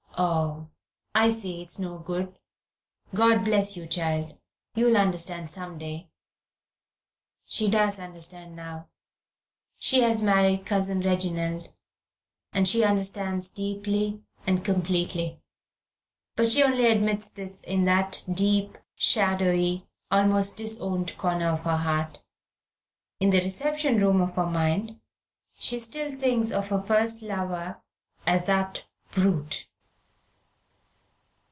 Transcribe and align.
Oh, 0.23 0.69
I 1.15 1.31
see 1.31 1.63
it's 1.63 1.79
no 1.79 1.97
good. 1.97 2.37
God 3.15 3.43
bless 3.43 3.75
you, 3.75 3.87
child: 3.87 4.37
you'll 4.75 4.95
understand 4.95 5.49
some 5.49 5.79
day!" 5.79 6.11
She 7.43 7.67
does 7.67 7.97
understand 7.97 8.55
now; 8.55 8.89
she 9.79 10.01
has 10.01 10.21
married 10.21 10.59
her 10.59 10.65
Cousin 10.65 11.01
Reginald, 11.01 11.73
and 12.53 12.67
she 12.67 12.83
understands 12.83 13.49
deeply 13.49 14.21
and 14.45 14.63
completely. 14.63 15.41
But 16.35 16.49
she 16.49 16.61
only 16.61 16.85
admits 16.85 17.31
this 17.31 17.61
in 17.61 17.85
that 17.85 18.23
deep, 18.31 18.77
shadowy, 18.93 19.87
almost 20.11 20.55
disowned 20.57 21.17
corner 21.17 21.47
of 21.47 21.63
her 21.63 21.77
heart. 21.77 22.21
In 23.19 23.31
the 23.31 23.39
reception 23.41 23.97
room 23.99 24.21
of 24.21 24.35
her 24.35 24.45
mind 24.45 24.99
she 25.57 25.79
still 25.79 26.11
thinks 26.11 26.51
of 26.51 26.67
her 26.69 26.79
first 26.81 27.23
lover 27.23 27.81
as 28.27 28.45
"That 28.45 28.83
Brute!" 29.11 29.67